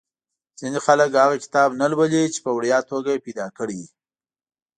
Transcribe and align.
ځینې 0.59 0.79
خلک 0.85 1.09
هغه 1.21 1.35
کتاب 1.43 1.69
نه 1.81 1.87
لولي 1.91 2.23
چې 2.33 2.39
په 2.45 2.51
وړیا 2.57 2.79
توګه 2.91 3.09
یې 3.13 3.23
پیدا 3.27 3.47
کړی 3.57 3.75
وي. 3.81 3.89